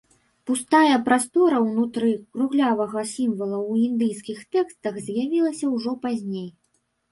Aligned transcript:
Пустая 0.49 0.95
прастора 1.09 1.57
ўнутры 1.65 2.09
круглявага 2.37 2.99
сімвала 3.13 3.59
ў 3.69 3.85
індыйскіх 3.85 4.37
тэкстах 4.57 5.01
з'явілася 5.11 5.65
ўжо 5.77 5.97
пазней. 6.09 6.53